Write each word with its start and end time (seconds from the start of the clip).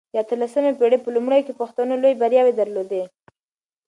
د 0.13 0.15
اته 0.21 0.35
لسمې 0.41 0.71
پېړۍ 0.79 0.99
په 1.01 1.09
لومړيو 1.15 1.45
کې 1.47 1.53
پښتنو 1.61 1.93
لويې 2.01 2.19
برياوې 2.21 2.53
درلودې. 2.55 3.03